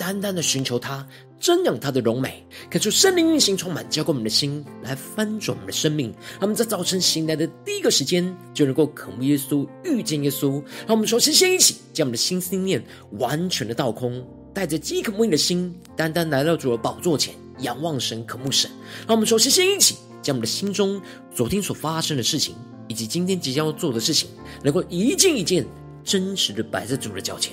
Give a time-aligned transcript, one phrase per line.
[0.00, 1.06] 单单的寻求他，
[1.38, 6.10] 瞻仰他的荣美，感受圣灵运行充满，浇灌我们的心，来翻转我们的生命。
[6.32, 10.52] 让我们在早晨醒来的第一个时间，就能够渴慕耶稣、遇见耶稣。
[10.86, 12.82] 让我们首先先一起将我们的心思念
[13.18, 17.34] 完全的倒空，带着饥渴慕义的心，单单来到主的宝座前。
[17.58, 18.70] 仰望神，渴慕神。
[19.06, 20.98] 让我们首先先一起将我们的心中
[21.34, 22.54] 昨天所发生的事情，
[22.88, 24.30] 以及今天即将要做的事情，
[24.62, 25.66] 能够一件一件
[26.02, 27.52] 真实的摆在主的脚前，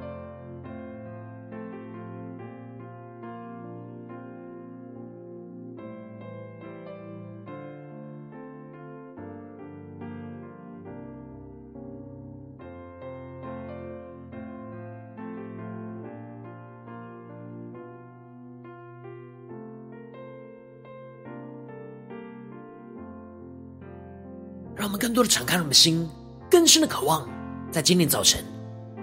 [24.81, 26.09] 让我们更多的敞开我们的心，
[26.49, 27.29] 更深的渴望，
[27.71, 28.43] 在今天早晨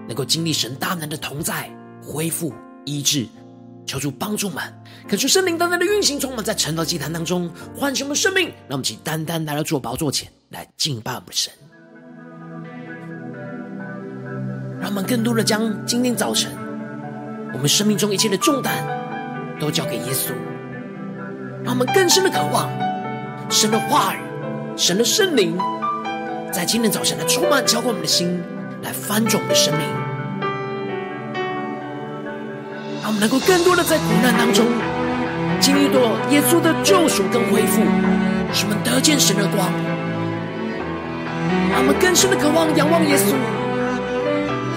[0.09, 1.71] 能够经历神大能的同在、
[2.03, 3.25] 恢复、医治，
[3.85, 4.61] 求主帮助们，
[5.07, 8.49] 恳求圣灵单单的运行，充满在晨祷祭坛当中，唤醒我们生命。
[8.67, 11.53] 让我们请单单来到主宝座前来敬拜我们的神。
[14.81, 16.51] 让我们更多的将今天早晨
[17.53, 18.85] 我们生命中一切的重担
[19.61, 20.33] 都交给耶稣，
[21.63, 22.69] 让我们更深的渴望
[23.49, 24.28] 神的话语。
[24.79, 25.57] 神的圣灵
[26.53, 28.41] 在今天早晨来充满浇灌我们的心，
[28.81, 29.85] 来翻转我们的生命，
[33.01, 34.65] 让我们能够更多的在苦难当中
[35.59, 35.99] 经历到
[36.31, 37.83] 耶稣的救赎跟恢复，
[38.53, 39.67] 使我们得见神的光，
[41.69, 43.35] 让我们更深的渴望仰望耶稣，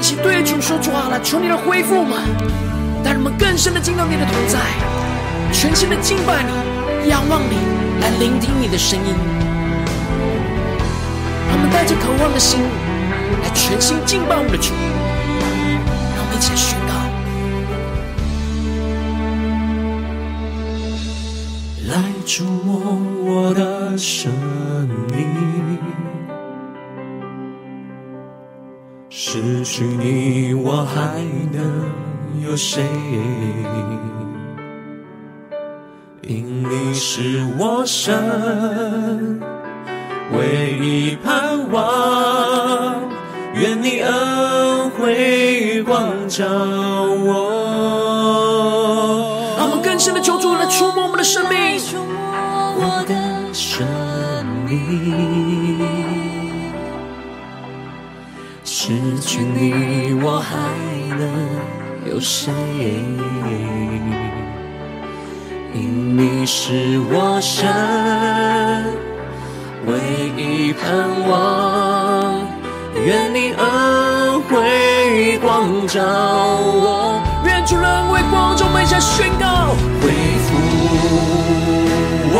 [0.00, 2.18] 一起对主说：主啊，来求你的恢复嘛，
[3.04, 4.58] 带我们更深的进到你的同在，
[5.52, 7.54] 全心的敬拜你，仰望你，
[8.02, 9.41] 来聆听你的声音。
[11.82, 12.60] 带着渴望的心，
[13.42, 14.72] 来全心敬拜我们的主，
[16.14, 16.92] 让我们一起来宣告：
[21.90, 22.70] 来触摸
[23.24, 24.30] 我的生
[25.10, 25.26] 命，
[29.10, 31.20] 失去你我还
[31.50, 31.90] 能
[32.48, 32.84] 有谁？
[36.22, 39.50] 因你是我神。
[40.36, 42.94] 唯一盼望，
[43.54, 47.30] 愿你恩惠光照我。
[49.58, 52.14] 让我们更深的求主来触摸我们的生命，触摸
[52.78, 53.14] 我的
[53.52, 53.86] 生
[54.66, 55.80] 命。
[58.64, 60.56] 失去你，我还
[61.16, 61.22] 能
[62.10, 62.52] 有谁？
[65.74, 69.11] 因你是我神。
[69.84, 69.98] 唯
[70.36, 72.46] 一盼望，
[73.04, 80.12] 愿你恩惠光照我，愿主恩惠光照我们，一起宣告，恢
[80.46, 80.54] 复
[82.32, 82.36] 我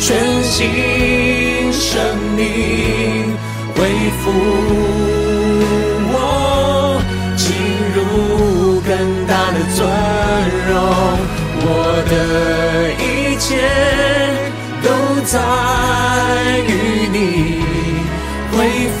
[0.00, 2.02] 全新生
[2.34, 3.36] 命，
[3.76, 4.32] 恢复
[6.10, 7.00] 我
[7.36, 7.46] 进
[7.94, 8.90] 入更
[9.28, 9.86] 大的尊
[10.68, 10.74] 荣，
[11.62, 11.66] 我
[12.10, 12.12] 的
[12.98, 13.06] 一
[13.38, 13.46] 切
[14.82, 14.86] 都
[15.24, 15.77] 在。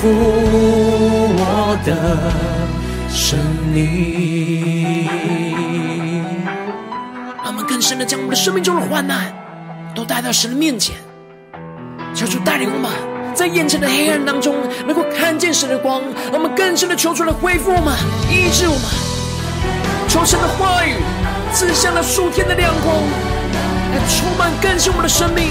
[0.00, 0.08] 复
[1.36, 1.92] 我的
[3.10, 3.36] 生
[3.72, 5.08] 命，
[7.42, 9.34] 让我们更深的将我们的生命中的患难
[9.96, 10.94] 都带到神的面前，
[12.14, 12.88] 求主带领我们，
[13.34, 14.54] 在眼前的黑暗当中
[14.86, 16.00] 能够看见神的光。
[16.30, 17.92] 让我们更深的求主来恢复我们，
[18.30, 18.84] 医治我们，
[20.08, 20.94] 求神的话语
[21.52, 22.94] 赐下了数天的亮光，
[23.90, 25.50] 来充满更新我们的生命。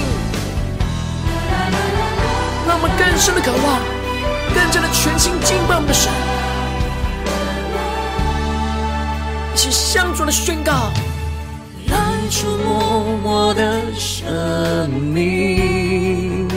[2.66, 3.80] 让我们更深的渴望，
[5.00, 6.12] 全心敬拜我们的神，
[9.54, 10.90] 一起向主的宣告：
[11.86, 11.96] 来
[12.28, 16.48] 触摸我的生命，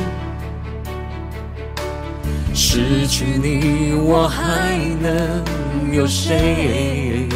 [2.51, 5.43] 失去你我还能
[5.93, 7.27] 有谁？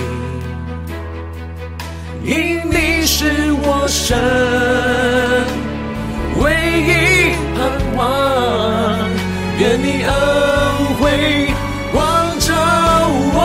[2.24, 4.18] 因你是我神，
[6.42, 7.60] 唯一盼
[7.96, 9.15] 望。
[9.58, 10.14] 愿你恩
[11.00, 11.54] 惠
[11.94, 12.54] 光照
[13.34, 13.40] 我，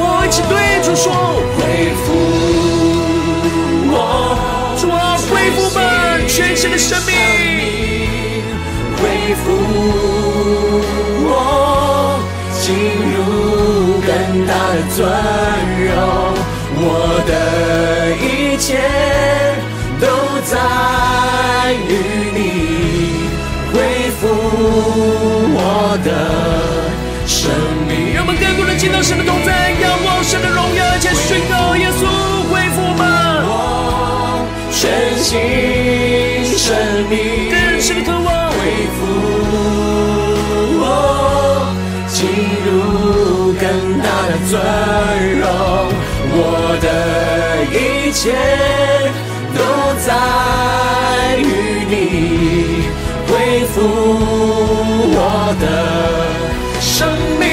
[0.00, 0.52] 我一起对
[0.82, 1.12] 主说：
[1.54, 2.06] 恢复
[3.92, 3.94] 我，
[4.80, 5.78] 主啊，恢复我
[6.26, 7.14] 全新的生命，
[8.96, 9.44] 恢复
[11.22, 12.18] 我
[12.60, 12.66] 进
[13.14, 13.16] 入
[14.02, 14.10] 更
[14.44, 14.98] 大的尊
[15.86, 15.88] 荣。
[16.80, 16.82] 我
[17.26, 17.30] 的
[24.20, 24.26] 恢复
[25.54, 26.10] 我的
[27.24, 27.50] 生
[27.86, 28.14] 命。
[28.14, 32.02] 让我们更多人见到神的同在，仰望神的荣耀，而且宣告耶稣
[32.50, 33.06] 恢复吗？
[33.46, 34.42] 我
[34.72, 36.74] 全新生
[37.08, 38.58] 命，更深的渴望恢
[38.98, 39.06] 复
[40.80, 40.82] 我
[42.08, 42.18] 进
[42.66, 43.64] 入更
[44.02, 44.58] 大的尊
[45.38, 45.46] 荣。
[46.30, 46.86] 我的
[47.70, 48.34] 一切
[53.78, 53.86] 恢复
[55.14, 55.64] 我的
[56.80, 57.06] 生
[57.38, 57.46] 命。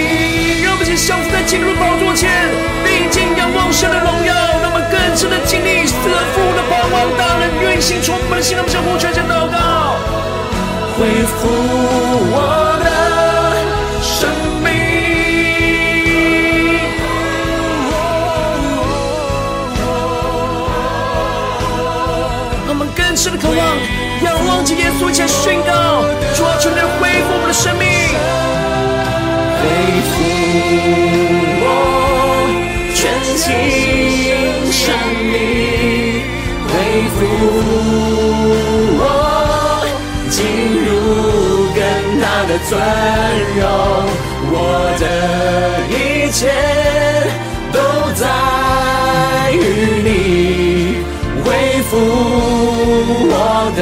[0.63, 2.49] 让我们先在基督的宝座前，
[2.83, 5.93] 并肩仰望神的荣耀，那么更深的经历赐
[6.33, 9.13] 福的盼望，大能运行充满的心，让我们相互全
[24.95, 25.71] 仰望着耶稣，前宣告，
[26.35, 27.83] 主啊，求你恢复我们的生命，
[29.59, 29.63] 恢
[30.09, 30.13] 复
[31.61, 31.65] 我
[32.93, 33.03] 全
[33.35, 33.43] 新
[34.71, 34.83] 生
[35.31, 35.33] 命，
[36.67, 36.73] 恢
[37.13, 37.17] 复
[38.99, 39.01] 我
[40.29, 40.35] 进
[40.85, 40.87] 入
[41.75, 41.79] 更
[42.21, 42.71] 大的尊
[43.57, 43.61] 荣，
[44.51, 44.53] 我
[44.99, 45.03] 的
[45.89, 45.93] 一
[46.31, 46.39] 切
[47.71, 47.77] 都
[48.13, 48.23] 在
[49.51, 49.55] 于
[50.03, 50.07] 你，
[51.43, 51.45] 恢
[51.83, 51.91] 复。
[53.27, 53.79] 我的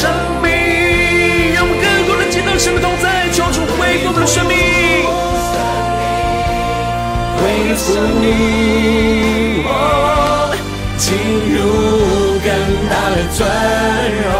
[0.00, 0.08] 生
[0.40, 0.48] 命，
[1.52, 4.56] 让我们更多人见到神的同在，求主恢复我们的生命，
[7.36, 7.42] 恢
[7.76, 7.92] 复
[9.62, 9.68] 我
[10.96, 11.12] 进
[11.52, 12.48] 入更
[12.88, 13.44] 大的尊
[14.24, 14.32] 荣，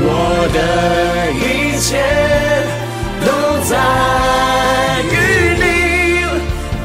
[0.00, 0.08] 我
[0.56, 0.58] 的
[1.36, 2.00] 一切
[3.20, 3.28] 都
[3.68, 3.76] 在
[5.12, 5.14] 于
[5.60, 5.62] 你，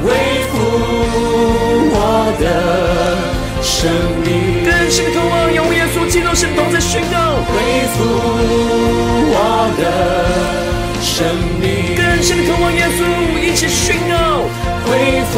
[0.03, 0.05] 恢
[0.51, 0.53] 复
[1.95, 1.97] 我
[2.41, 2.43] 的
[3.63, 3.87] 生
[4.21, 4.27] 命，
[4.65, 5.33] 更深的渴望。
[5.53, 7.24] 用耶稣基督神同在宣告，恢
[7.55, 8.03] 恢复
[9.31, 9.39] 我
[9.79, 9.83] 的
[11.01, 11.23] 生
[11.61, 11.63] 命，
[11.95, 12.99] 更深的渴望耶稣
[13.41, 14.13] 一起宣告，
[14.85, 14.91] 恢
[15.31, 15.33] 复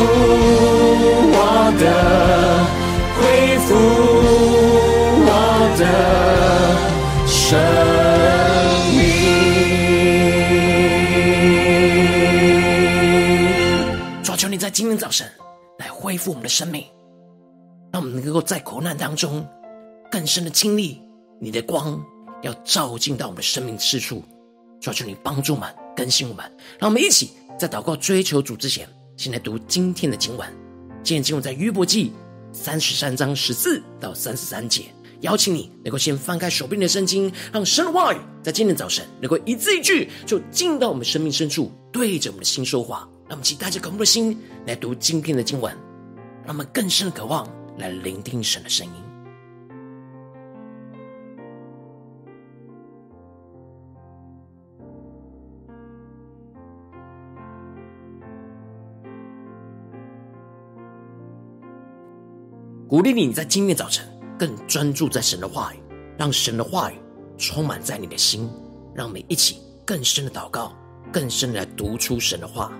[1.32, 1.38] 我
[1.80, 1.86] 的，
[3.20, 3.22] 恢
[3.60, 3.70] 复
[5.28, 5.32] 我
[5.78, 5.82] 的
[7.28, 7.38] 生
[8.98, 9.00] 命。
[14.24, 15.32] 主求你在今天早晨
[15.78, 16.84] 来恢复我们的生命，
[17.94, 19.48] 让我们能够在苦难当中。
[20.10, 21.02] 更深的经历，
[21.40, 22.04] 你的光
[22.42, 24.24] 要照进到我们的生命深处，
[24.82, 26.44] 求求你帮助我们，更新我们。
[26.80, 30.48] 让我们一起在祷告追求主之前，先来读今天的经文。
[31.04, 32.12] 今天经文在约伯记
[32.52, 34.86] 三十三章十四到三十三节。
[35.22, 43.08] 邀请你能够先翻开手边的圣经，让神的话语在今天早晨能够一字一句就进到我们生命深处，对着我们的心说话。
[43.28, 45.76] 让我们期待着渴慕的心来读今天的经文，
[46.46, 49.07] 让我们更深的渴望来聆听神的声音。
[62.90, 64.08] 鼓励你在今天早晨
[64.40, 65.78] 更专注在神的话语，
[66.18, 66.96] 让神的话语
[67.38, 68.50] 充满在你的心，
[68.96, 70.74] 让我们一起更深的祷告，
[71.12, 72.72] 更深的来读出神的话。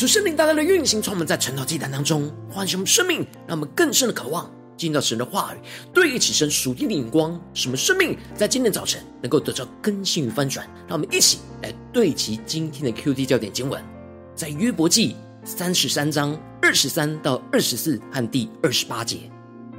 [0.00, 5.58] 出圣灵大大的运行，从我们在晨祷祭坛当中唤醒我们生命，让我们更深的渴望进到神的话语，
[5.92, 10.66] 对齐神属地的眼光，使我们生命在今天早晨能够得到更新与翻转。
[10.88, 13.84] 让我们一起来对齐今天的 QD 焦点经文，
[14.34, 19.30] 在约伯记三十三章二十三到二十四和第二十八节。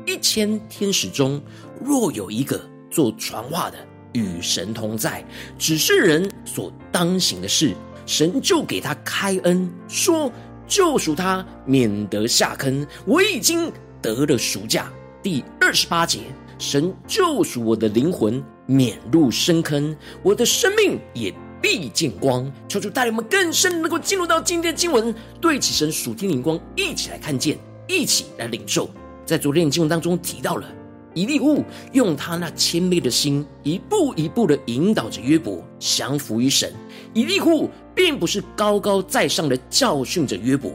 [0.06, 1.42] 一千天使中，
[1.84, 2.62] 若有一个
[2.92, 3.78] 做传话的，
[4.14, 5.26] 与神同在，
[5.58, 7.76] 只是人所当行的事。
[8.12, 10.30] 神就给他开恩，说
[10.68, 12.86] 救赎他，免得下坑。
[13.06, 14.92] 我已经得了赎价。
[15.24, 16.20] 第二十八节，
[16.60, 22.52] 神救赎我的灵魂，免入深坑，我的生命也必见光。
[22.68, 28.90] 求主带领我们更深能够进入到今天的经文，对齐神属天灵光，一起来看见，一起来领受。
[29.26, 30.68] 在昨天的经文当中提到了。
[31.14, 36.74] 以利户用他那谦卑的心，一步一步的引导着约伯降服于神。
[37.14, 40.72] 以利户并不是高高在上的教训着约伯，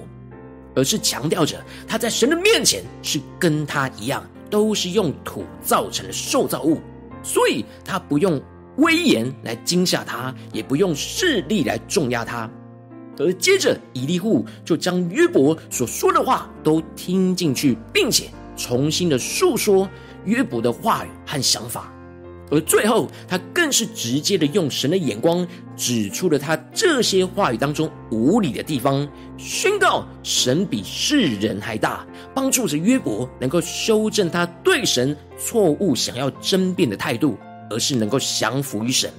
[0.74, 6.80] 而是强调着他在神的面前是跟他一样，都是用土造成的受造物，
[7.22, 8.40] 所以他不用
[8.76, 12.50] 威严来惊吓他，也不用势力来重压他。
[13.18, 19.88] 而接着，以利户就将约伯所说的话都听进去，并且重新的述说。
[20.26, 21.88] 约伯的话语和想法，
[22.50, 37.36] 而最后他更是直接的用神的眼光指出了他这些话语当中无理的地方，宣告神比世人还大，帮助着约伯能够修正他对神错误想要争辩的态度，
[37.68, 39.10] 而是能够降服于神。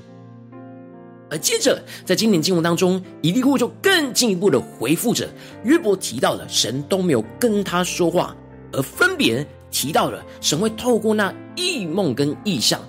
[1.30, 5.28] 而接着在今年经文当中，以利户就更进一步的回复着
[5.66, 8.36] 约伯提到了神都没有跟他说话，
[8.72, 9.46] 而分别。
[9.70, 12.82] 提到了神会透过那异梦跟异象，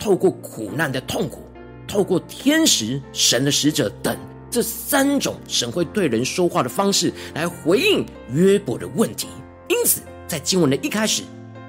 [0.00, 1.42] 透过苦难的痛苦，
[1.86, 4.16] 透过天使、神的使者等
[4.50, 9.28] 这三种神会对人说话的方式来回应约伯的问题。
[9.68, 11.22] 因此，在经文的一开始，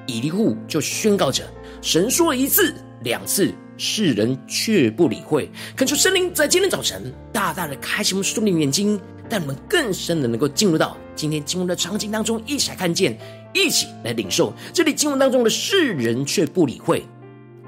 [0.07, 1.43] 以利户就宣告着：
[1.81, 2.73] 神说了一次、
[3.03, 5.51] 两次，世人却不理会。
[5.75, 13.19] 恳求圣灵在今天早晨大大的开启我们属灵眼睛，带我们更深的能够进入到今天经文的场景当中，一起来看见。
[13.53, 17.05] 一起来领受这里经文当中的世人却不理会，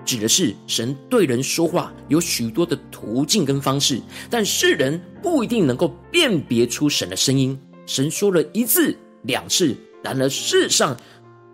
[0.06, 7.58] 指的是神对人说话有许多的途径跟方式，但世人不一定能够辨别出神的声音。
[7.86, 10.96] 神说了一次两次，然而世上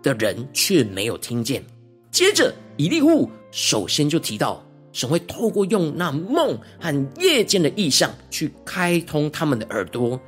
[0.02, 1.64] 的人却没有听见。
[2.10, 10.20] 接着以利户首先就提到，神会透过用那梦和夜间的异象去开通他们的耳朵，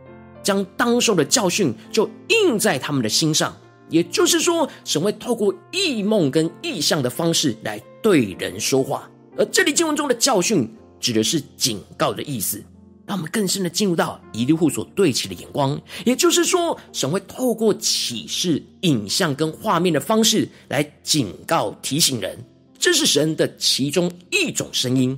[0.43, 3.57] 将当受的教训就印在他们的心上。
[3.89, 10.69] 也就是说，神会透过异梦跟异象的方式来对人说话，而这里经文中的教训
[10.99, 12.63] 指的是警告的意思，
[13.07, 15.81] 让我们更深的进入到以利户所对齐的眼光。
[16.05, 22.39] 也就是说，神会透过启示、影像跟画面的方式来警告、提醒人，
[22.79, 25.17] 这是神的其中一种声音。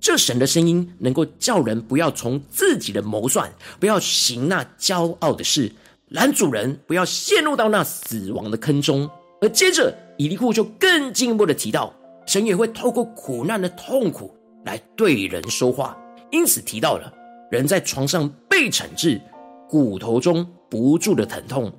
[0.00, 5.70] 这神的声音能够叫人不要从自己的谋算，不要行那骄傲的事。
[6.08, 9.08] 拦阻人不要陷入到那死亡的坑中，
[9.42, 11.92] 而接着以利户就更进一步的提到，
[12.26, 14.32] 神也会透过苦难的痛苦
[14.64, 15.98] 来对人说话，
[16.30, 17.12] 因此提到了
[17.50, 19.20] 人在床上被惩治，
[19.68, 21.70] 骨头中不住的疼痛。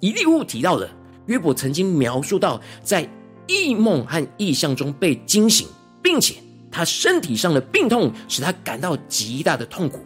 [0.00, 0.90] 以利户提到了
[1.26, 3.08] 约伯曾经描述到，在
[3.46, 5.68] 异梦和异象中被惊醒，
[6.02, 6.34] 并且
[6.68, 10.00] 他身体上的病痛使他感到极大的痛苦。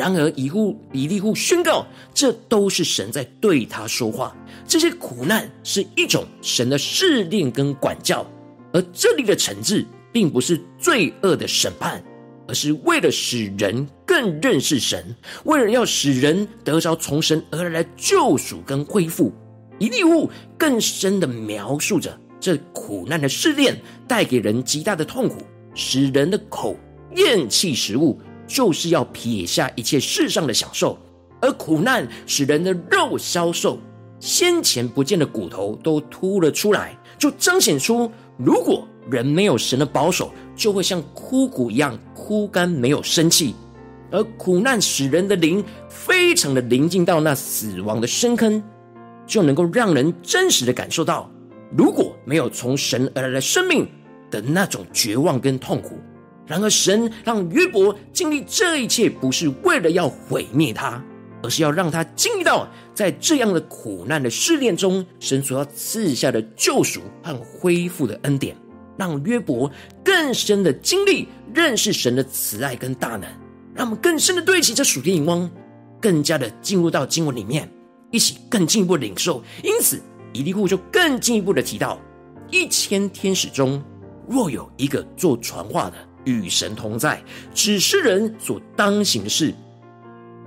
[0.00, 4.34] 然而，以户以利户宣告，这都是神在对他说话。
[4.66, 8.26] 这些苦难是一种神的试炼跟管教，
[8.72, 12.02] 而这里的惩治，并不是罪恶的审判，
[12.48, 15.14] 而是为了使人更认识神，
[15.44, 19.30] 为了要使人得着从神而来的救赎跟恢复。
[19.78, 23.78] 以利户更深的描述着这苦难的试炼
[24.08, 25.42] 带给人极大的痛苦，
[25.74, 26.74] 使人的口
[27.16, 28.18] 厌弃食物。
[28.50, 30.98] 就是要撇下一切世上的享受，
[31.40, 33.78] 而苦难使人的肉消瘦，
[34.18, 43.54] 先前不见的骨头都凸了出来，就彰显出，如果人没有神的保守，就会像枯骨一样枯干，没有生气。
[44.10, 48.60] 而苦难使人的灵非常的临近到那死亡的深坑，
[49.28, 51.30] 就能够让人真实的感受到，
[51.76, 53.88] 如果没有从神而来的生命
[54.28, 55.96] 的那种绝望跟痛苦。
[56.50, 61.00] 然而，神让约伯经历这一切，不是为了要毁灭他，
[61.44, 68.56] 而是要让他经历到在这样的苦难的试炼中，神所要赐下的救赎和恢复的恩典，
[68.96, 69.70] 让约伯
[70.04, 73.22] 更深的经历认识神的慈爱跟大能，
[73.72, 75.48] 让我们更深的对齐这属天眼光，
[76.00, 77.70] 更加的进入到经文里面，
[78.10, 79.40] 一起更进一步的领受。
[79.62, 80.02] 因此，
[80.32, 81.96] 以利户就更进一步的提到，
[82.50, 83.80] 一千天使中，
[84.28, 87.22] 若有一个做传话的，与神同在，
[87.54, 89.54] 指示人所当行的事。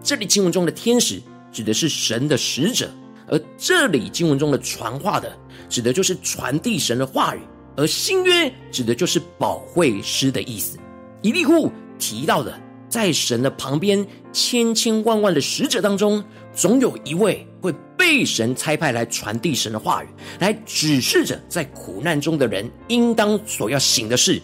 [0.02, 2.90] 这里经文中的天使指的是神的使者，
[3.28, 5.32] 而这里经文中的传话的，
[5.70, 7.40] 指的就是传递神的话语，
[7.78, 10.78] 而新约指的就是保惠师的意思。
[11.22, 20.08] 以利户提到的，在神的旁边千千万万的使者当中，总有一位会被神差派来传递神的话语，
[20.40, 24.42] 来指示着在苦难中的人应当所要行的事。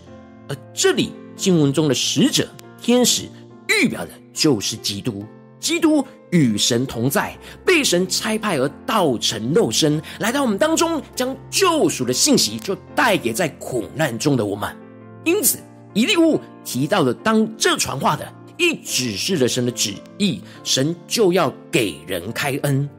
[0.50, 2.50] 而这里经文中的使者、
[2.82, 3.30] 天使，
[3.70, 5.24] 预表的就是基督。
[5.60, 14.76] 基督与神同在，被神差派而道成肉身，来到我们当中，将救赎的信息就带给在苦难中的我们。
[15.24, 15.60] 因此，
[15.94, 18.34] 以利户提到的，当这传话的。
[18.58, 22.90] 一指示了神的旨意，神就要给人开恩。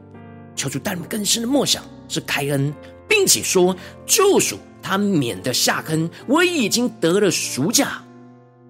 [0.55, 2.73] 求主带我们更深的默想，是开恩，
[3.07, 3.75] 并且说
[4.07, 6.09] 救赎他免得下坑。
[6.27, 8.01] 我已经得了赎价。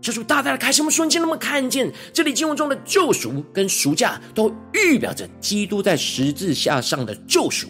[0.02, 7.68] 求主大大的开什么瞬间，那么看见这里经文中的救赎跟赎价，都预表着基督在十字架上的救赎。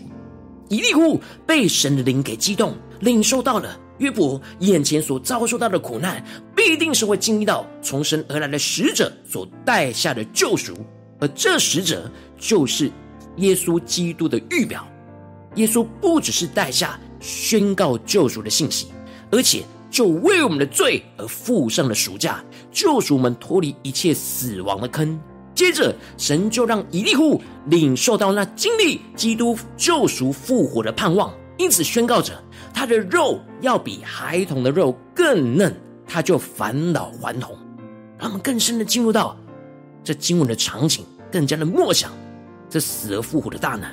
[0.69, 3.77] 以利户被神的灵给激动，领受到了。
[3.97, 6.25] 约伯眼前所遭受到的苦难，
[6.55, 10.75] 必定是会经历到从神而来的使者所带下的救赎，
[11.19, 12.89] 而这使者就是
[13.37, 14.87] 耶稣基督的预表。
[15.55, 18.87] 耶稣不只是带下宣告救赎的信息，
[19.31, 25.17] 而且就为我们的罪而付上了赎价，救赎我们脱离一切死亡的坑。
[25.53, 32.33] 接着，神就让以利户领受到那经历基督救赎复活的盼望，因此宣告着。
[32.73, 35.75] 他的肉要比孩童的肉更嫩，
[36.07, 37.55] 他就返老还童。
[38.17, 39.37] 让我们更深的进入到
[40.03, 42.11] 这经文的场景，更加的默想
[42.69, 43.87] 这死而复活的大能。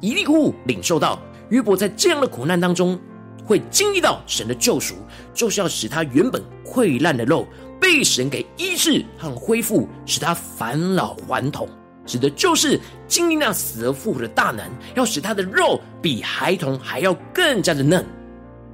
[0.00, 2.98] 以利户领受到约伯在这样的苦难当中，
[3.44, 4.94] 会经历到神的救赎，
[5.32, 7.46] 就是要使他原本溃烂的肉
[7.80, 11.68] 被神给医治和恢复，使他返老还童。
[12.04, 18.04] 指的就是经历那死而复活的大能，要使他的肉比孩童还要更加的嫩。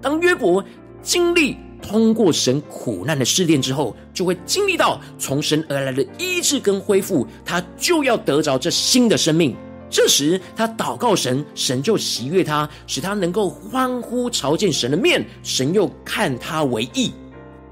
[0.02, 0.62] 当约伯
[1.00, 9.56] 经历通过神苦难的试炼之后，就会经历到从神而来的医治跟恢复，他就要得着这新的生命。
[9.92, 17.12] 这时他祷告神，神就喜悦他，使他能够欢呼朝见神的面，神又看他为义。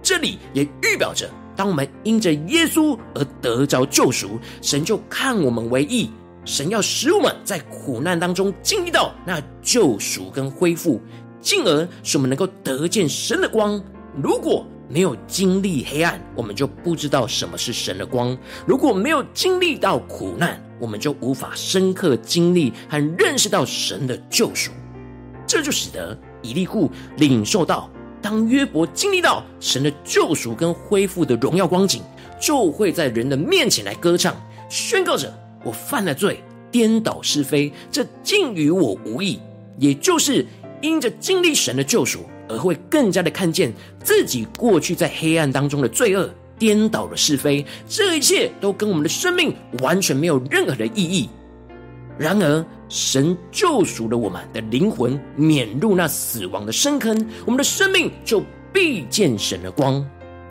[0.03, 1.29] 这里也预表着。
[1.57, 6.11] 当我们因着耶稣而得着救赎，神就看我们为义。
[6.45, 11.01] 神要使我们在苦难当中经历到那救赎跟恢复，
[11.41, 13.83] 进而使我们能够得见神的光。
[14.23, 24.72] 如果没有经历黑暗，我们就不知道什么是神的光；如果没有经历到苦难，我们就无法深刻经历和认识到神的救赎。
[25.46, 27.88] 这就使得以利户领受到。
[28.22, 32.03] 当约伯经历到神的救赎跟恢复的荣耀光景，
[32.38, 34.37] 就会在人的面前来歌唱，
[34.68, 35.33] 宣告着
[35.64, 39.40] ：“我犯了罪，颠倒是非，这竟与我无异。”
[39.79, 40.46] 也就是
[40.83, 51.29] 因着经历神的救赎，而会更加的看见自己过去在黑暗当中的罪恶，颠倒了是非，这一切都跟我们的生命完全没有任何的意义。
[52.19, 60.05] 然而，神救赎了我们的灵魂，免入那死亡的深坑，我们的生命就必见神的光。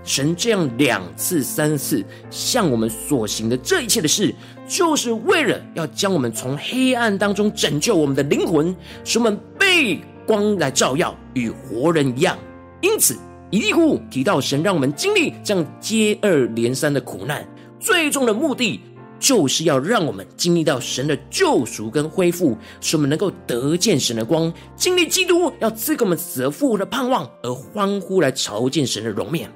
[0.03, 4.33] 神这样两次、三次向我们所行的这一切的事，
[4.67, 12.37] 就是为了要将我们从黑暗当中拯救我们的灵魂，使我们被光来照耀，与活人一样。
[12.81, 13.17] 因此，
[13.49, 17.43] 以利户提到神让我们经历这样接二连三的苦难，
[17.79, 18.79] 最终的目的。
[19.17, 29.51] 就是要让我们经历到神的救赎跟恢复，使我们能够得见神的光，经历基督要赐给我们死而复活的盼望，而欢呼来朝见神的容面。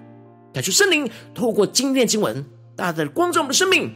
[0.51, 2.43] 感谢圣灵透过今天的经文，
[2.75, 3.89] 大大的光照我们的生命，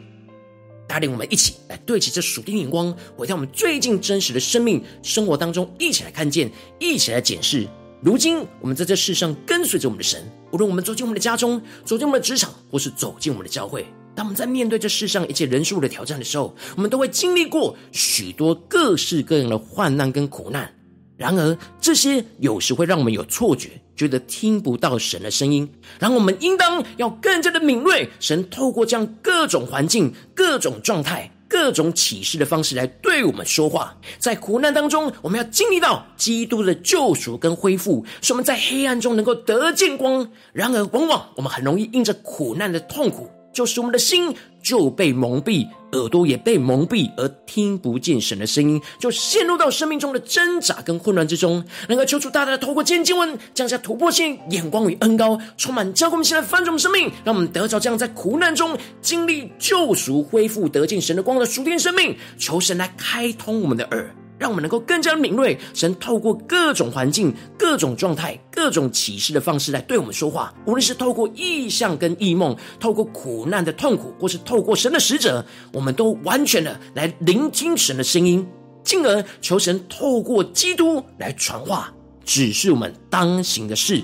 [0.87, 7.67] 带领我们一起来对齐这属天眼光，回到我们最近真实的生命生活当中，一起来看见，一起来检视。
[8.01, 13.85] 如今我们在这世上跟随着我们的神，无论我们走进我们的家中，走进我们的职场，或是走进我们的教会。
[14.15, 20.73] 当我们在面对这世上一切人数的挑战的时候，我们都会经历过许多各式各样的患难跟苦难。
[21.17, 25.69] 然而，这些有时会让我们有错觉，觉得听不到神的声音。
[25.99, 33.97] 然后，我们应当要更加的敏锐，神透过这样各种环境、各种状态、各种启示的方式来对我们说话。
[34.19, 40.29] 在苦难当中，我们要经历到基督的救赎跟恢复，使我们在黑暗中能够得见光。
[40.53, 43.29] 然而，往往我们很容易因着苦难的痛苦。
[43.53, 44.35] 就使我们的心
[44.67, 51.63] 就被蒙蔽，耳朵也被蒙蔽，而听不见神的声音，就陷入到生命中的挣扎跟混乱之中。
[51.87, 62.17] 能够求主大大的透过今天经文，降下突破性眼光与恩高，充满教灌我们现在翻转生命，让我们得着这样在苦难中经历救赎、恢复、得见神的光的属天生命。
[62.37, 64.13] 求神来开通我们的耳。
[64.39, 70.53] 让我们能够更加敏锐，神透过各种环境、各种状态、各种启示的方式来对我们说话。
[70.65, 78.47] 无论是透过异象跟异梦，透过苦难的痛苦，或是透过神的使者，我们都完全的来聆听神的声音，
[78.83, 84.03] 进而求神透过基督来传话，指示我们当行的事，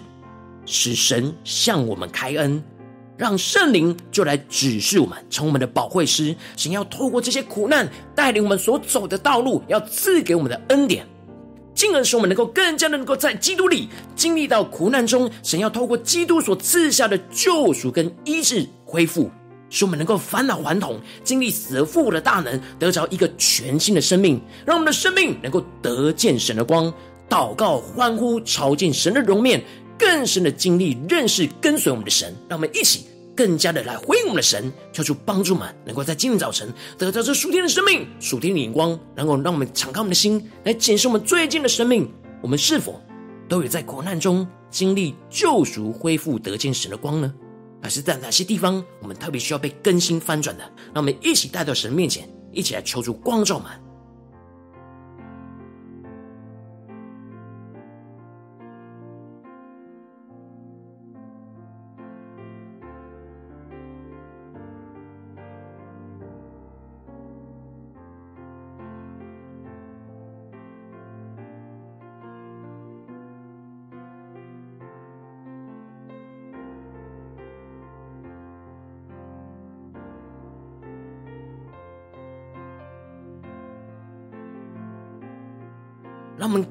[0.66, 2.64] 使神向我们开恩。
[3.16, 6.36] 让圣灵就来指示我们，成为我们的保惠师。
[6.58, 11.06] 神要透过这些苦难，带领我们所走的道路，要赐给我们的恩典，
[11.76, 19.30] 进而使我们能够更加的能够在基督里经历到苦难中，神要透过基督所赐下的救赎跟医治恢复，
[19.70, 26.92] 使我们能够返老还童，经历死而复活的大能，得着一个全新的生命，让我们的生命能够得见神的光，
[27.30, 29.64] 祷告欢呼朝见神的容面。
[29.98, 43.02] 更深的经历、认识、跟随我们的神，让我们一起更加的来回应我们的神，求主帮助们能够在今天早晨得到这属天的生命、属天的眼光，能够让我们敞开我们的心来检视我们最近的生命，我们是否
[43.48, 47.34] 都有在苦难中经历救赎、恢复、得见神的光呢？
[47.82, 50.64] 还是在哪些地方我们特别需要被更新翻转的？
[50.94, 53.68] 让我们一起带到神面前，一起来求主光照们。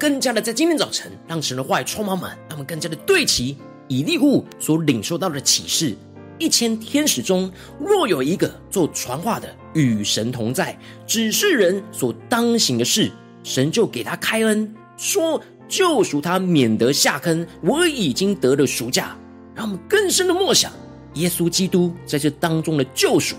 [0.03, 3.55] 更加的在今天早晨，让神的话语充满满，让我们更加的对齐
[3.87, 5.95] 以利户所领受到的启示。
[6.37, 13.09] 一千天使中，若有一个做传话的，与神同在，只是人所当行的事，
[13.45, 17.47] 神就给他开恩，说救赎他，免得下坑。
[17.61, 19.17] 我已经得了赎价。
[19.55, 20.69] 让我们更深的默想
[21.13, 23.37] 耶稣基督在这当中的救赎，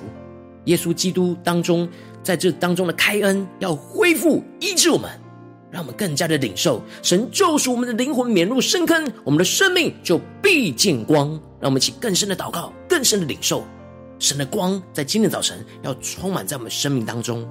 [0.64, 1.86] 耶稣基督当中
[2.22, 5.10] 在这当中的开恩，要恢复医治我们。
[5.74, 11.30] 让我们更加的领受神救赎我们的灵魂免入深坑，我们的生命就必见光。
[11.60, 13.64] 让我们一起更深的祷告，更深的领受
[14.20, 17.44] 神的光，在今天早晨要充满在我们生命当中。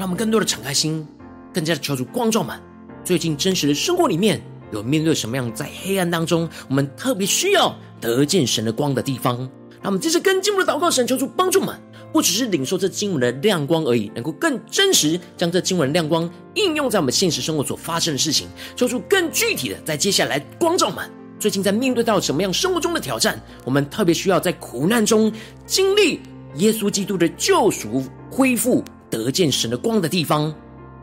[0.00, 1.06] 让我们更多的敞开心，
[1.52, 2.58] 更加的求主光照们。
[3.04, 4.40] 最近真实的生活里面
[4.72, 9.36] 有面对什么样在黑暗当中，我们特别需要得见神的光的地方。
[9.82, 11.78] 让我们这次跟进一步的祷告，神求主帮助们，
[12.14, 18.48] 不只是领受这经文的亮光而已，能够更真实将这经文的亮光应用在我们现实生活所发生的事情。
[18.74, 21.06] 求主更具体的在接下来光照们。
[21.38, 25.30] 最近在面对到什么样生活中的挑战，我们特别需要在苦难中
[25.66, 26.20] 经历
[26.54, 28.82] 耶稣基督的救赎恢复。
[29.10, 30.54] 得见神的光的地方，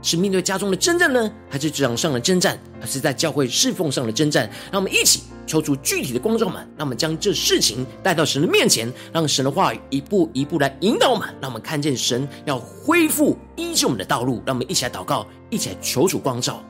[0.02, 4.50] 是面对家中的征战呢，还是职场上的征战，还是在教会侍奉上的征战？
[4.72, 14.42] 让我们一起求出具体的光照们，让我们将这事情带到神的面前，让神的话语一步一步来引导我们，让我们看见神要恢复医治我们的道路。
[14.46, 16.64] 让我们一起来祷告，一起来求主光照。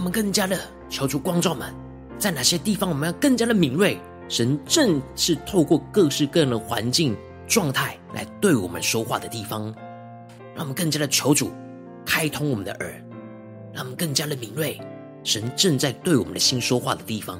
[0.00, 0.58] 我们更加的
[0.88, 1.74] 求出光照们，
[2.18, 3.98] 在哪些地方我们要更加的敏锐？
[4.30, 7.14] 神正是透过各式各样的环境
[7.46, 9.64] 状态来对我们说话的地方，
[10.54, 11.50] 让我们更加的求主
[12.06, 12.90] 开通我们的耳，
[13.74, 14.80] 让我们更加的敏锐，
[15.22, 17.38] 神正在对我们的心说话的地方。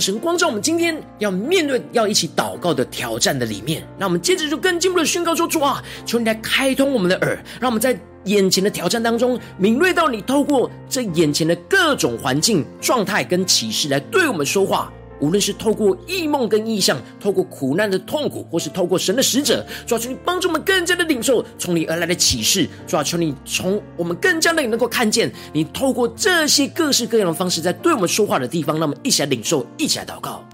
[0.00, 14.92] 神光照我们今天要面对、要一起祷告的挑战的里面，那我们接着就更进一步的宣告说：主啊，求你来开通我们的耳，让我们在眼前的挑战当中，敏锐到你透过这眼前的各种环境、状态跟启示来对我们说话。
[15.20, 22.68] 无论是透过异梦跟异象，透过苦难的痛苦，或是透过神的使者，主啊，求你帮助我们更加的领受从你而来的启示。
[22.86, 30.45] 主啊，求你从我们更加的能够看见你透过这些各式各样的方式在对我们说话的地方，那么一起来领受，一起来祷告。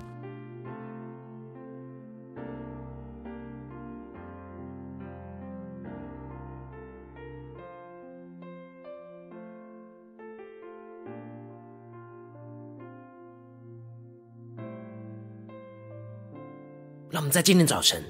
[17.13, 18.03] 让我们在今天早晨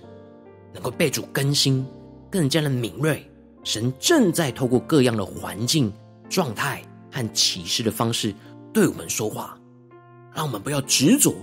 [0.72, 1.84] 能够被主更新，
[2.30, 3.28] 更加的敏锐。
[3.64, 5.92] 神正在透过各样的环境、
[6.30, 8.32] 状态和启示的方式
[8.72, 9.58] 对我们说话。
[10.32, 11.34] 让我们不要执着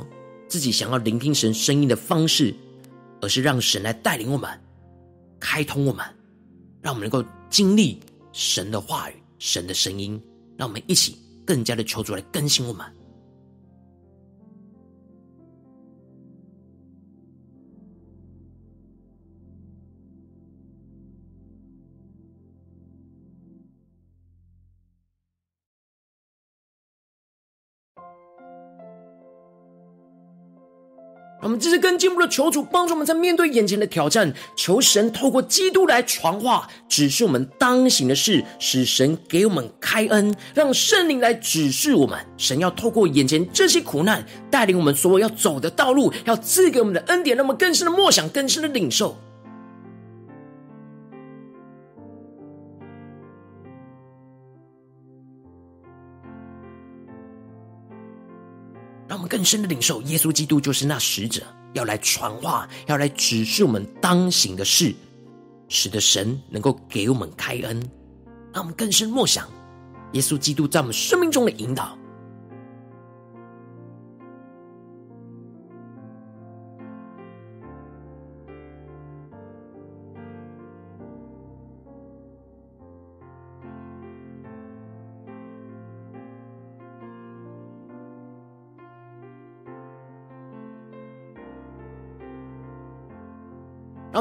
[0.48, 2.56] 自己想要聆听神声音的方式，
[3.20, 4.50] 而是让神来带领我们，
[5.38, 6.06] 开通我们，
[6.82, 8.00] 让我们能够经历
[8.32, 10.22] 神的话语、神的声音。
[10.56, 12.86] 让我们一起更加的求主来更新我们。
[31.50, 42.20] 我们这是更进一步的求主帮助我们，在面对眼前的挑战，求神透过基督来传话，指示我们当行的事，使神给我们开恩，让圣灵来指示我们。
[42.38, 49.18] 神要透过眼前这些苦难，带领我们所有要走的道路，要赐给我们的恩典，让我们更深的默想，更深的领受。
[59.10, 61.42] 让我们更深的领受，耶稣基督就是那使者，
[61.74, 64.94] 要来传话，要来指示我们当行的事，
[65.68, 67.82] 使得神能够给我们开恩。
[68.54, 69.50] 让我们更深默想，
[70.14, 71.98] 耶稣基督在我们生命中的引导。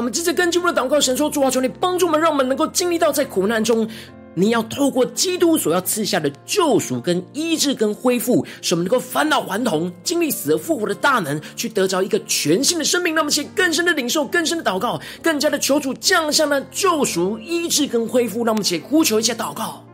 [0.09, 3.87] 们接着更进一步的祷告，神说：主啊，求你帮助我们，让我们能够经历到在苦难中，
[4.33, 13.13] 你要透过基督所要赐下的救赎、跟医治、跟恢复，使我们能够返老还童，经历死而复活的大能，去得着一个全新的生命。
[13.13, 18.43] 那么，且更深的领受、更深的祷告，更加的求主降下那救赎、医治跟恢复。
[18.43, 19.85] 让我们且呼求一下祷告。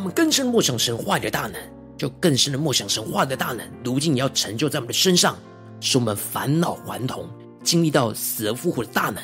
[0.00, 1.60] 我们更深的默想神话语的大能，
[1.98, 3.60] 就更深的默想神话语的大能。
[3.84, 5.36] 如今你要成就在我们的身上，
[5.78, 7.28] 使我们返老还童，
[7.62, 9.22] 经历到死而复活的大能，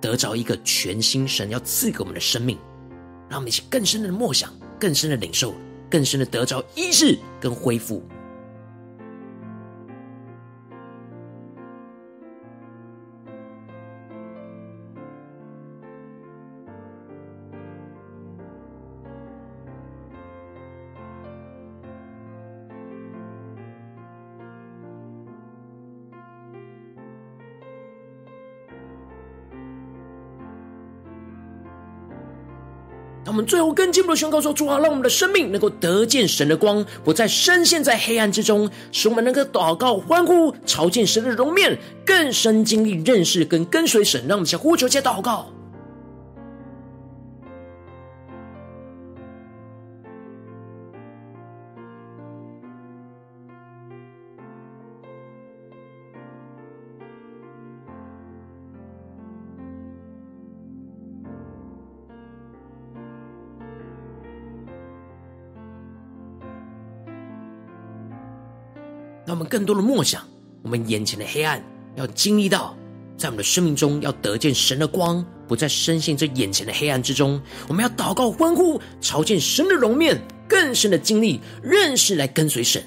[0.00, 2.56] 得着一个全新神要赐给我们的生命。
[3.28, 5.52] 让我们一起更深的默想，更深的领受，
[5.90, 8.00] 更深的得着医治跟恢复。
[33.44, 44.24] 最后跟进一步的宣告说：主啊，让我们的生命能够得见神的光，不再深陷在黑暗之中，使我们能够祷告、欢呼，朝见神的容面，更深经历认识跟跟随神。
[44.26, 45.53] 让我们先呼求，先祷告。
[69.34, 70.22] 我们更多的默想，
[70.62, 71.60] 我们眼前的黑暗，
[71.96, 72.76] 要经历到，
[73.18, 77.40] 在我们的生命中要得见神的光，不再深陷这眼前的黑暗之中。
[77.66, 82.80] 我们要祷告、欢呼，朝见神的容面，更深的经历认识来跟随神。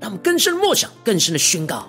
[0.00, 1.86] 让我们更深的默想，更深的宣告。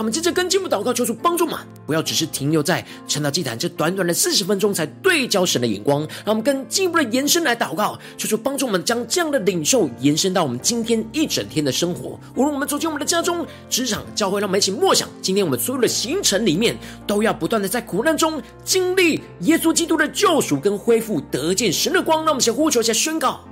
[0.00, 12.18] 让我们接着跟进步祷告，求主帮助嘛，不要只是停留在晨祷祭坛这短短的四十分钟才对焦神的眼光，让我们更进一步的延伸来祷告，求主帮助我们将这样的领受延伸到我们今天一整天的生活。
[12.34, 16.74] 无论我们走进我们的家中、职场、教会，让我们一起默想，今天我们所有的行程里面，
[17.06, 22.20] 都要不断的在苦难中经历耶稣基督的救赎跟恢复，得见神的光。
[22.20, 23.44] 让我们先呼求，一下宣告。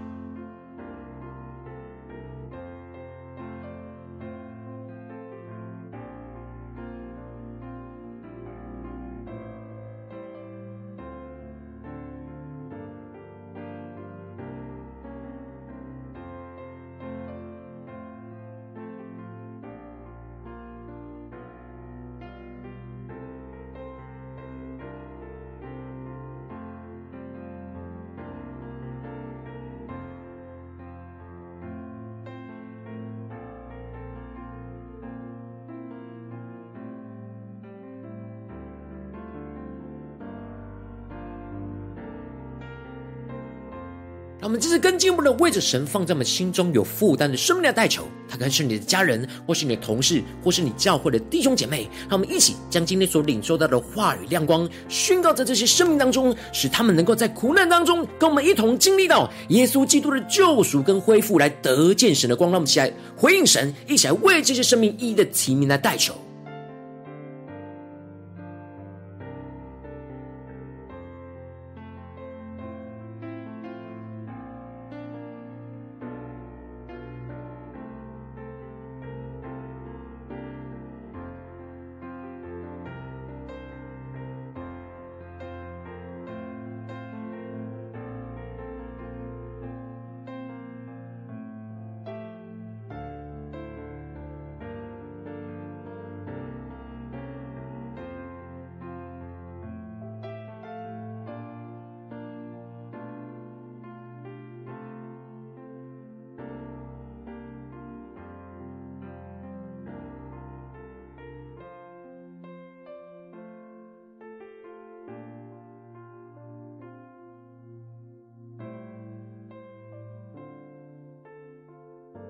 [44.48, 51.86] 我们这次更进一步的为着神放在我们心中有负担的生命来代求，他可能是你的家人，或是你的同事，或是你教会的弟兄姐妹。
[52.08, 62.50] 让我们一起将今天所领受到的话语亮光宣告在这些生命当中，使他们能够在苦难当中跟我们一同经历到耶稣基督的救赎跟恢复，来得见神的光。
[62.50, 66.14] 让我们一起来回应神，一起来为这些生命一一的提名来代求。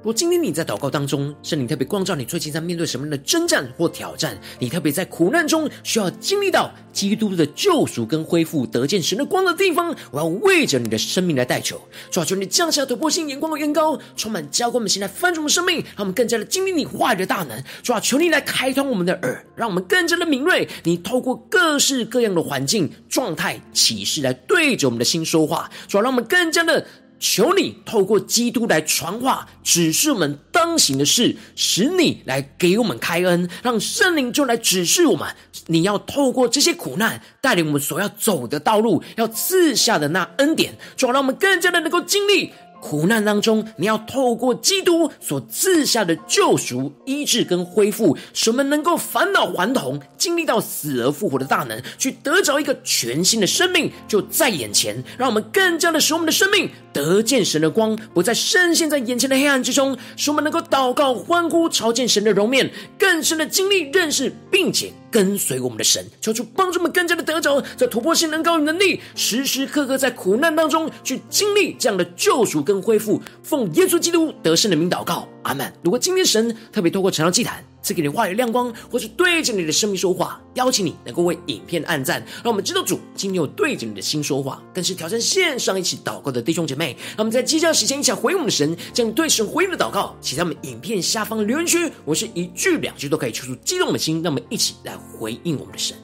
[0.09, 4.39] 果今天你在祷告当中，圣灵特别光照你，最近在面对什么样的征战或挑战？
[4.59, 11.79] 你特别在苦难中需要经历到基督的救赎跟恢复，得见神的光的地方，我要为着你的生命来代求。
[12.11, 17.63] 主啊，求你降下突破性眼光的远高，充满浇灌我们现在翻转的生命，让我们更加的经历你话语的大能。
[17.83, 20.67] 主啊，求你来开通我们的耳，让我们更加的敏锐。
[20.85, 25.69] 你透过各式各样的环境状态启示来对着我们的心说话。
[25.87, 26.87] 主啊，让我们更加的。
[27.21, 35.29] 求你透过基督来传话，指示我们当行的事，使你来给我们开恩，让圣灵就来指示我们。
[35.67, 42.53] 你要透过这些苦难，带领我们所要走的道路，要赐下的那恩典，就让我们更加的能够经历。
[42.81, 55.03] 苦难当中，你要透过基督所赐下的救赎、医治跟恢复，使我们能够返老还童，经历到死而复活的大能，去得着一个全新的生命，就在眼前。
[55.17, 64.93] 让我们更加的使我们的生命得见神的光，不再深陷在眼前的黑暗之中，使我们能够祷告、欢呼、朝见神的容面，更深的经历、认识，并且。
[65.11, 73.21] 跟随我们的神，求主帮助我们更加的得着，在突破性能高与能力，时时刻刻在苦难当中去经历这样的救赎跟恢复。
[73.43, 75.73] 奉耶稣基督得胜的名祷告，阿门。
[75.83, 86.95] 如果今天神特别透过晨祷祭坛赐给你话语亮光，或是对着你的生命说话，邀请你能够为影片按赞，让我们知道主今天有对着你的心说话，更是挑战线上一起祷告的弟兄姐妹。
[87.17, 95.97] 那么在即将时间一起回应我们的神，将对神回应的祷告写在我们影片下方留言区，我是一句两句都可以说出激动的心，那么一起来回应我们的神。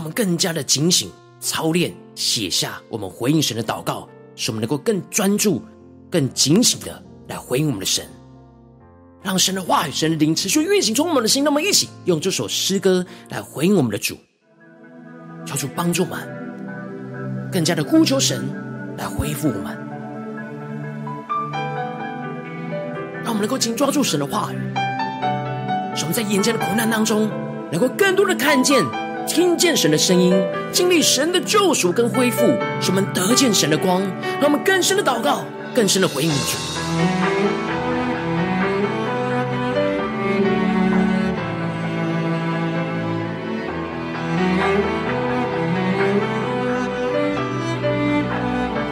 [0.00, 5.62] 我们更加的警醒、操练、写下我们回应神的祷告，使我们能够更专注、
[6.10, 8.06] 更警醒的来回应我们的神，
[9.22, 11.44] 让神的话语、神的灵持续运行充满我们的心。
[11.44, 14.16] 让我们一起用这首诗歌来回应我们的主，
[15.44, 18.48] 求主帮助我们更加的呼求神
[18.96, 19.76] 来恢复我们，
[23.22, 24.56] 让我们能够紧抓住神的话语，
[25.94, 27.30] 使我们在眼前的苦难当中。
[27.72, 28.84] 能够更多的看见、
[29.32, 30.34] 听见神的声音，
[30.72, 32.46] 经历神的救赎跟恢复，
[32.80, 34.02] 使我们得见神的光，
[34.40, 36.58] 让我们更深的祷告，更深的回应主。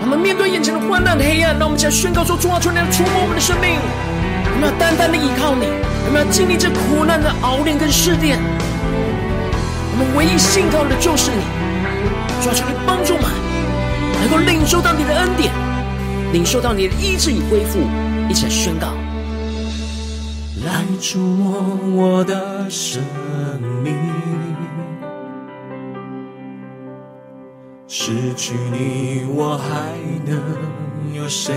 [0.01, 3.81] 我们面对眼前的患难、黑暗，让我们一起来宣告说：主啊，求你来触摸我们的生命。
[4.55, 5.67] 我们要单单的依靠你，
[6.07, 8.39] 我们要经历这苦难的熬炼跟试炼。
[9.91, 11.43] 我们唯一信靠的就是你，
[12.43, 13.31] 抓住，你帮助我们，
[14.21, 15.53] 能够领受到你的恩典，
[16.33, 17.81] 领受到你的医治与恢复，
[18.29, 18.89] 一起来宣告。
[20.67, 23.03] 来触摸我的生
[23.83, 23.95] 命，
[27.87, 29.95] 失去你我还
[30.27, 30.39] 能
[31.15, 31.55] 有谁？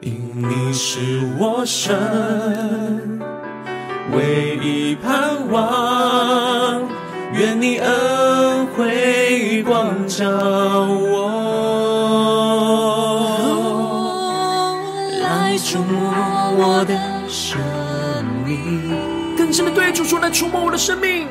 [0.00, 1.00] 因你是
[1.38, 3.13] 我神
[4.12, 6.82] 唯一盼望，
[7.32, 11.30] 愿你恩惠光照我，
[15.22, 15.96] 来触摸
[16.56, 16.94] 我的
[17.28, 17.58] 生
[18.44, 21.26] 命，更深的对主说：来触摸我的生命。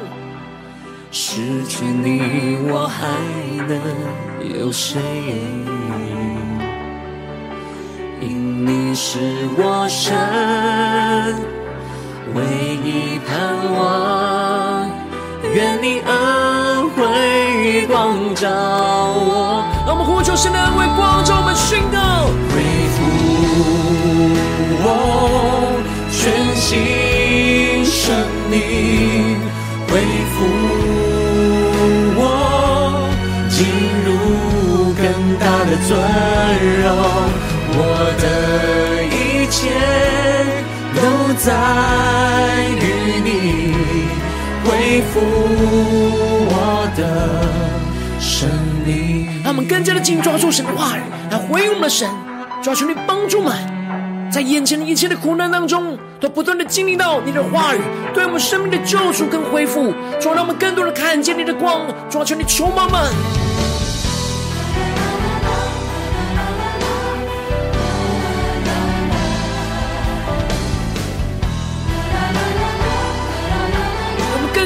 [1.11, 3.07] 失去你我还
[3.67, 3.79] 能
[4.59, 4.99] 有谁？
[8.19, 9.19] 因你是
[9.57, 11.35] 我神
[12.33, 12.41] 唯
[12.83, 13.31] 一盼
[13.73, 14.89] 望，
[15.53, 19.63] 愿你恩惠光照我。
[19.85, 21.97] 让我们呼求神的恩惠光照我们，宣告
[22.49, 22.53] 恢
[22.95, 22.97] 复
[24.85, 24.87] 我
[26.11, 26.21] 全
[26.55, 28.15] 新生
[28.49, 28.55] 命，
[29.87, 29.91] 恢
[30.33, 30.35] 复
[32.17, 32.21] 我
[33.49, 33.57] 进
[34.05, 34.09] 入
[34.95, 35.03] 更
[35.37, 35.91] 大的尊
[36.81, 36.85] 荣。
[37.75, 37.77] 我
[38.21, 38.25] 的
[39.05, 39.15] 一
[39.47, 39.57] 切
[40.95, 41.51] 都在
[42.79, 43.73] 于你，
[44.63, 45.19] 恢复
[46.49, 47.01] 我的
[48.19, 48.49] 生
[48.85, 49.27] 命。
[49.43, 52.09] 让我们更加的紧抓住神的话语，来回应我们的神，
[52.61, 53.55] 抓住你帮助们，
[54.31, 57.79] 在眼前的一切的苦难当中，都不断的经历到你的话语
[58.13, 63.01] 对我们生命的救赎跟恢复，主让我们更多的看见你的光，抓住你充满们。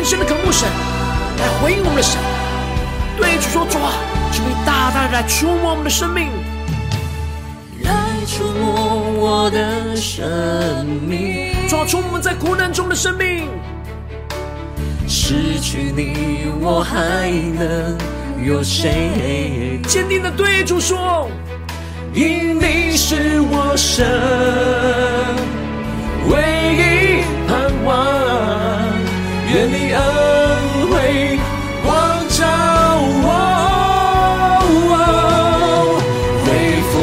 [0.10, 0.70] 真的渴慕神
[1.38, 2.18] 来回应我们的神，
[3.18, 3.92] 对主说：主啊，
[4.32, 6.30] 求你大大的来触摸我们的生命，
[7.84, 7.92] 来
[8.26, 13.50] 触摸我的生命，抓住我们在苦难中的生命。
[15.10, 17.30] 失去你，我还
[17.60, 17.98] 能
[18.46, 19.82] 有谁？
[19.90, 21.30] 坚定的对主说：
[22.14, 24.08] 因你是我神
[26.30, 26.97] 唯一。
[29.50, 30.02] 愿你恩
[30.92, 31.40] 惠
[31.82, 32.44] 光照
[33.24, 33.26] 我，
[36.44, 36.48] 恢
[36.92, 36.94] 复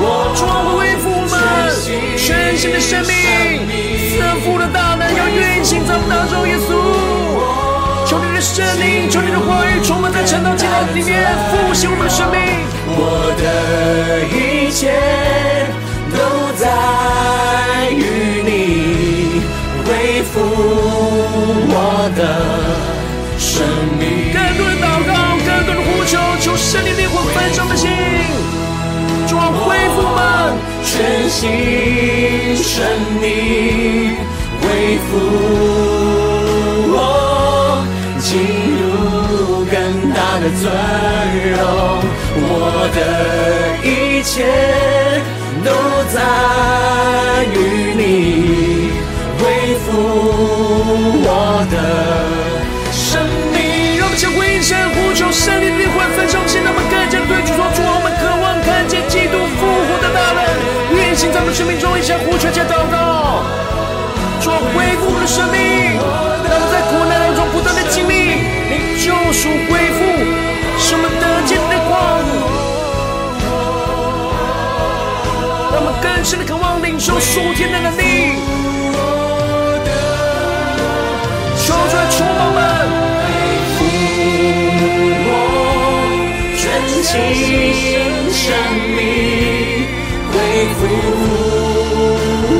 [0.00, 1.30] 我，主啊，恢复们
[2.16, 3.12] 全新的生命，
[4.08, 6.72] 赐福的大能要运行在我们当中，耶稣，
[8.08, 12.40] 求你的圣灵，求你的话语充满在晨祷祭坛里面，复兴我们的生命，
[12.96, 14.90] 我的一切
[22.22, 22.26] 的
[23.36, 23.66] 生
[23.98, 25.12] 命，更多的祷告，
[25.44, 27.90] 更多的呼求，求圣灵烈火焚烧的心，
[29.26, 30.22] 主啊，恢复我们
[30.84, 31.40] 全新
[32.56, 32.78] 生
[33.20, 34.14] 命，
[34.60, 34.62] 恢
[35.08, 35.10] 复
[36.94, 36.96] 我
[38.20, 38.30] 进
[38.78, 38.84] 入
[39.64, 39.74] 更
[40.14, 40.64] 大的尊
[41.50, 41.60] 荣，
[42.38, 42.46] 我
[42.94, 42.98] 的
[43.82, 44.32] 一切
[45.64, 45.68] 都
[46.14, 46.16] 在
[47.52, 47.56] 于
[47.96, 48.81] 你。
[49.82, 49.90] 恢复
[51.26, 51.74] 我的
[52.92, 53.18] 生
[53.50, 60.38] 命，让我们向回应神呼求，圣灵的灵魂焚烧心，让我们更加对主说：主，我们渴望看见基督复活的大能
[60.94, 63.42] 运行在我们生命中，一起呼求，加祷告，
[64.38, 65.98] 主啊，恢复我们的生命，
[66.46, 68.38] 让我们在苦难当中不断的经历
[68.70, 70.06] 你救赎恢复，
[70.78, 72.22] 使我们得见你的光，
[75.74, 78.38] 让我们更深的渴望领受属天的能力。
[87.12, 87.20] 新
[88.32, 88.56] 生
[88.96, 88.98] 命，
[90.32, 90.34] 恢
[90.78, 90.80] 复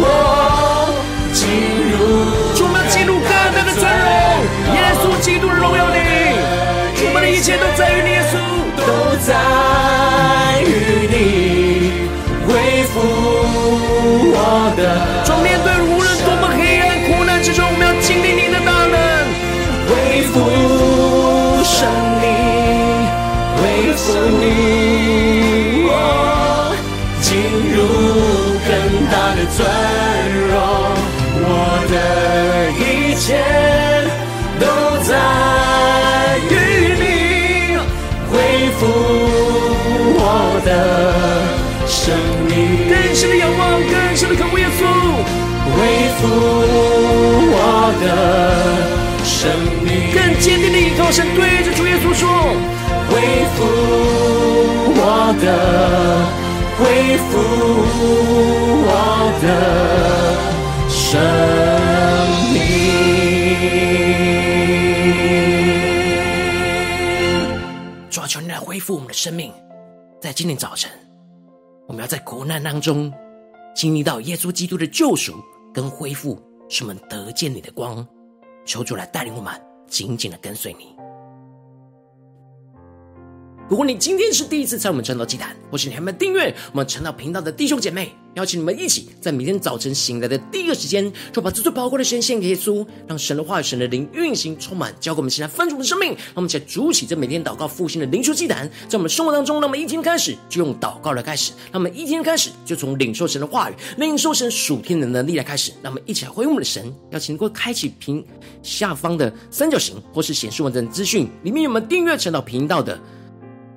[0.05, 0.07] 我
[1.33, 1.41] 进
[1.89, 1.97] 入，
[2.55, 4.05] 主，我们进入更大的尊荣，
[4.75, 5.97] 耶稣基督的荣耀里，
[7.07, 8.37] 我们的一切都在于你，耶稣
[8.77, 11.17] 都在于你，
[12.47, 13.01] 恢复
[14.35, 14.37] 我
[14.77, 15.25] 的，
[29.55, 29.61] 尊
[30.49, 30.57] 荣，
[31.45, 31.47] 我
[31.93, 31.95] 的
[32.81, 32.81] 一
[33.21, 33.27] 切
[34.59, 34.65] 都
[35.05, 35.11] 在
[36.49, 36.53] 于
[36.97, 37.05] 你
[38.31, 38.33] 恢
[38.79, 38.81] 复
[40.17, 40.21] 我
[40.65, 40.69] 的
[41.87, 42.01] 生
[42.49, 42.51] 命。
[42.89, 44.81] 更深的仰望，更深的渴慕耶稣，
[45.77, 45.77] 恢
[46.17, 46.21] 复
[47.53, 47.57] 我
[48.01, 48.05] 的
[49.23, 49.37] 生
[49.85, 49.89] 命。
[50.15, 52.27] 更坚定的依靠神，对着主耶稣说，
[53.11, 53.21] 恢
[53.55, 53.59] 复
[54.97, 55.47] 我的。
[56.79, 56.81] 恢
[57.29, 57.33] 复
[58.89, 58.91] 我
[59.43, 60.39] 的
[60.89, 61.21] 生
[62.53, 62.63] 命，
[68.09, 69.53] 主啊，求你来恢复我们的生命。
[70.21, 70.89] 在今天早晨，
[71.89, 73.13] 我们要在苦难当中
[73.75, 75.35] 经历到耶稣基督的救赎
[75.75, 78.07] 跟恢复，使我们得见你的光。
[78.65, 79.53] 求主来带领我们，
[79.89, 80.95] 紧紧的跟随你。
[83.69, 96.09] 如果你今天是第一次在我们晨祷祭坛，或是你还没有订阅我们晨祷频道的弟兄姐妹，邀请你们一起在每天早晨醒来的第一个时间，就把这最宝贵的时间献给耶稣，让神的话语、神的灵运行充满，交给我们现在丰足的生命。
[96.09, 105.73] 让我们一起来筑起这每天祷告复兴的灵修祭坛，在我们生活当中，让我们一天开始就用祷告来开始，让我们一天开始就从领受神的话语、领受神属天的能力来开始。
[105.83, 108.25] 让我们一起来回应我们的神，邀请能够开启屏
[108.63, 112.99] 下方的三角形，或是显示完整资讯里面有没有订阅陈祷频道的。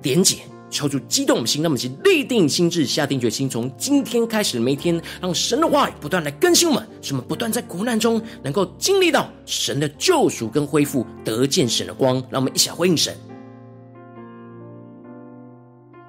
[0.02, 0.38] 点解，
[0.70, 12.16] 敲出激动我们心，让我们先立定心智，下定决心，从今天开始每一天，让神的话语不断来更新我们，使我们不断在苦难中能够经历到神的救赎跟恢复，得见神的光。
[12.30, 13.16] 让我们一起来回应神。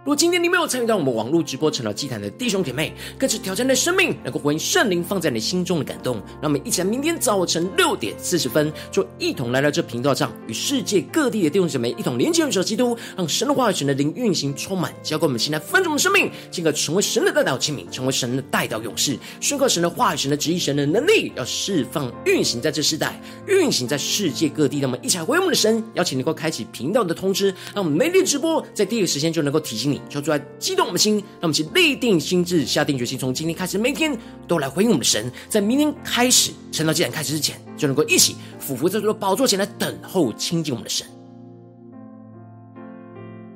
[0.08, 6.16] 如果今天你没有参与到我们网络直播成了祭坛的弟兄姐妹，更是挑战的生命，能够回应圣灵放在你心中的感动。
[6.42, 24.80] 让我们一起来，明天早晨六点四十分，就一同来到这频道上，与世界各地的弟兄姐妹一同连接、与基督，让神的话语、神的灵运行充满，交给我们现在丰盛的生命，进而成为神的代表器皿，成为神的代表勇士，宣告神的话语、神的旨意、神的能力，要释放运行在这世代，运行在世界各地。
[24.80, 29.97] 让我们一起来回应我们的神，邀请能够开启频道的通知，让我们每天直播在第一个时间就能够提醒你。
[30.10, 34.18] 求主来激动我们的心，让我们去立定心智，下定决心，从今天开始，每天
[34.48, 35.32] 都来回应我们的神。
[35.50, 41.08] 在明天开始，晨祷祭坛开始之前，就能够一起俯伏在主的宝座前来等候亲近我们的神。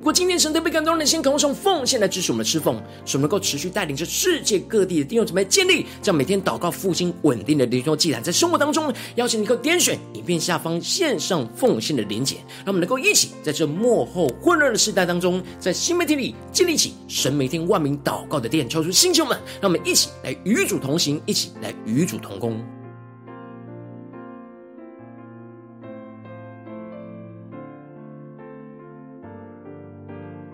[0.02, 2.74] 如果今天神特别感动的心，渴望用奉献来支持我们的侍奉，
[3.04, 12.34] 使我们能够持续带领着世界各地的弟兄姊妹建立这样每天祷告复兴稳定的灵修祭坛，在生活当中，邀请你可点选影片下方线上奉献的连结，
[12.64, 22.60] 让我们能够一起在这幕后混乱的时代当中，在新媒体里建立起神每天万名祷告的殿，敲出星球们，让我们一起来与主同行，一起来与主同工。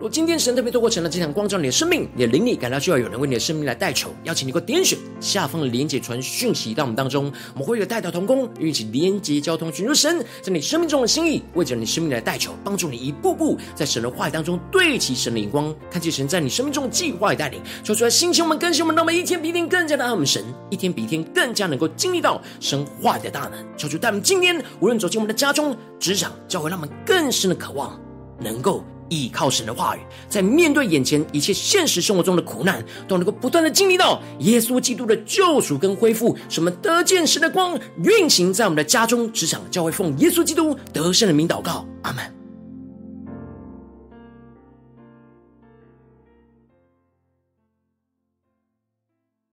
[0.01, 23.55] 如今天神特别透过成了这场光照你的生命，你的灵力感到需要有人为你的生命来代求，邀请你给我点选下方的连结传讯息到我们当中，我们会有代祷同工，一起连结交通，寻求神在你生命中的心意，为着你生命来代求，帮助你一步步在神的话语当中对齐神的眼光，看见神在你生命中的计划与带领，说出来，兴起我们更新我们，让我们一天比一天更加的爱我们神，一天比一天更加能够经历到神话语的大能。
[23.77, 28.01] 求主带我们今天无论走进我们的家中、职场，教会让我们更深的渴望，
[28.39, 28.85] 能够。
[29.09, 42.38] 依靠神的话语，在面对眼前一切现实生活中的苦难，都能够不断的经历到耶稣基督的救赎跟恢复，什么得见神的光运行在我们的家中、职场、教会，奉耶稣基督得胜的名祷告，阿门。